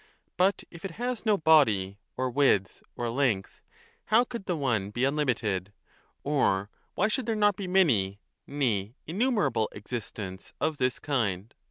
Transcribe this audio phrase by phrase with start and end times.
[0.35, 3.61] But if it has no body or width 30 or length,
[4.05, 5.73] how could the One be unlimited?
[6.23, 11.53] Or why should there not be many, nay innumerable, existents of this kind?